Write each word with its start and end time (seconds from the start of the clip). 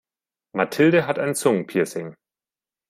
Mathilde 0.55 1.05
hat 1.05 1.19
ein 1.19 1.35
Zungenpiercing. 1.35 2.15